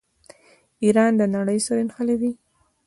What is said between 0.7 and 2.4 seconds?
ایران د نړۍ سره نښلوي.